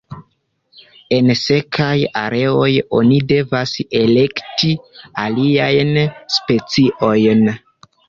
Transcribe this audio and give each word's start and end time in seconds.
En 1.17 1.27
sekaj 1.41 1.91
areoj 2.21 2.71
oni 3.01 3.21
devas 3.35 3.77
elekti 4.03 4.73
aliajn 5.29 5.97
speciojn. 6.41 7.51